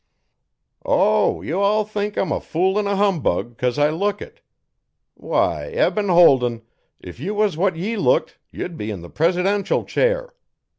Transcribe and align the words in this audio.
'O, 0.83 1.43
you 1.43 1.59
all 1.59 1.85
think 1.85 2.17
I'm 2.17 2.31
a 2.31 2.41
fool 2.41 2.79
an' 2.79 2.87
a 2.87 2.95
humbug, 2.95 3.55
'cos 3.59 3.77
I 3.77 3.91
look 3.91 4.19
it. 4.19 4.41
Why, 5.13 5.67
Eben 5.67 6.09
Holden, 6.09 6.63
if 6.99 7.19
you 7.19 7.35
was 7.35 7.55
what 7.55 7.75
ye 7.75 7.95
looked, 7.97 8.39
ye'd 8.51 8.77
be 8.77 8.89
in 8.89 9.01
the 9.01 9.11
presidential 9.11 9.85
chair. 9.85 10.33